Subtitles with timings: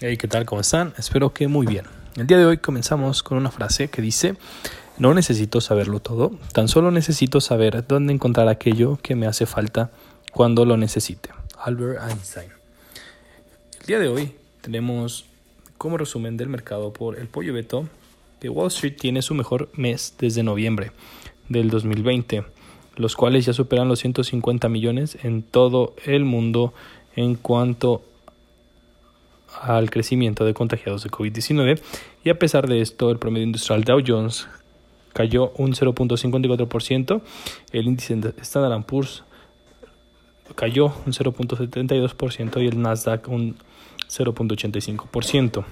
[0.00, 0.44] Hey, ¿qué tal?
[0.44, 0.92] ¿Cómo están?
[0.98, 1.84] Espero que muy bien.
[2.16, 4.34] El día de hoy comenzamos con una frase que dice,
[4.98, 9.92] no necesito saberlo todo, tan solo necesito saber dónde encontrar aquello que me hace falta
[10.32, 11.30] cuando lo necesite.
[11.62, 12.50] Albert Einstein.
[13.82, 15.26] El día de hoy tenemos
[15.78, 17.88] como resumen del mercado por el pollo Beto
[18.40, 20.90] que Wall Street tiene su mejor mes desde noviembre
[21.48, 22.42] del 2020,
[22.96, 26.74] los cuales ya superan los 150 millones en todo el mundo
[27.14, 28.02] en cuanto
[29.60, 31.80] al crecimiento de contagiados de COVID-19
[32.24, 34.48] y a pesar de esto el promedio industrial Dow Jones
[35.12, 37.20] cayó un 0.54%,
[37.72, 39.24] el índice Standard Poor's
[40.54, 43.56] cayó un 0.72% y el Nasdaq un
[44.08, 45.64] 0.85%.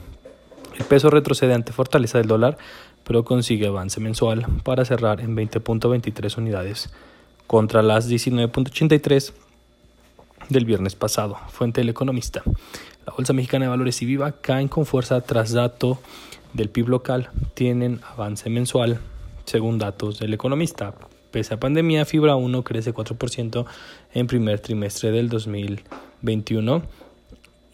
[0.79, 2.57] El peso retrocede ante fortaleza del dólar,
[3.05, 6.93] pero consigue avance mensual para cerrar en 20.23 unidades
[7.47, 9.33] contra las 19.83
[10.49, 12.43] del viernes pasado, fuente del economista.
[13.07, 15.99] La Bolsa Mexicana de Valores y Viva caen con fuerza tras dato
[16.53, 19.01] del PIB local, tienen avance mensual
[19.45, 20.95] según datos del economista.
[21.31, 23.65] Pese a pandemia, Fibra 1 crece 4%
[24.13, 26.83] en primer trimestre del 2021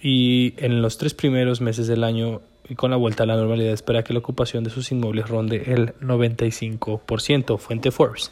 [0.00, 3.72] y en los tres primeros meses del año y con la vuelta a la normalidad
[3.72, 8.30] espera que la ocupación de sus inmuebles ronde el 95%, fuente Forbes.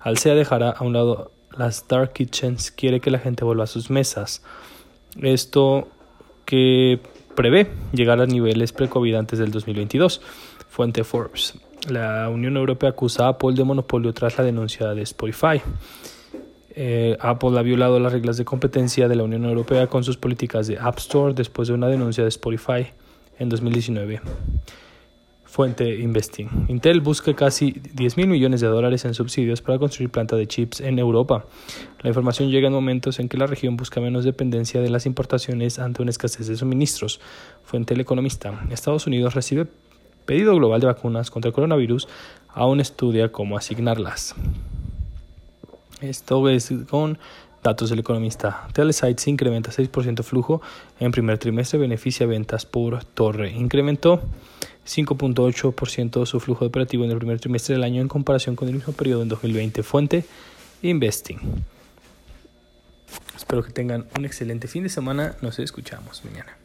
[0.00, 3.90] Alsea dejará a un lado las dark kitchens, quiere que la gente vuelva a sus
[3.90, 4.42] mesas.
[5.20, 5.88] Esto
[6.44, 7.00] que
[7.34, 10.20] prevé llegar a niveles pre-COVID antes del 2022.
[10.68, 11.54] Fuente Forbes.
[11.88, 15.60] La Unión Europea acusa a Apple de monopolio tras la denuncia de Spotify.
[16.74, 20.66] Eh, Apple ha violado las reglas de competencia de la Unión Europea con sus políticas
[20.66, 22.86] de App Store después de una denuncia de Spotify
[23.38, 24.20] en 2019.
[25.52, 26.48] Fuente Investing.
[26.68, 30.80] Intel busca casi 10 mil millones de dólares en subsidios para construir planta de chips
[30.80, 31.44] en Europa.
[32.00, 35.78] La información llega en momentos en que la región busca menos dependencia de las importaciones
[35.78, 37.20] ante una escasez de suministros.
[37.64, 38.64] Fuente El Economista.
[38.70, 39.66] Estados Unidos recibe
[40.24, 42.08] pedido global de vacunas contra el coronavirus,
[42.48, 44.34] aún estudia cómo asignarlas.
[46.00, 47.18] Esto es con
[47.62, 48.68] datos del economista.
[48.72, 50.62] Telesites incrementa 6% flujo
[50.98, 53.52] en primer trimestre, beneficia ventas por torre.
[53.52, 54.22] Incrementó
[54.86, 58.92] 5.8% su flujo operativo en el primer trimestre del año en comparación con el mismo
[58.92, 59.82] periodo en 2020.
[59.82, 60.24] Fuente
[60.82, 61.38] Investing.
[63.36, 65.36] Espero que tengan un excelente fin de semana.
[65.42, 66.56] Nos escuchamos mañana.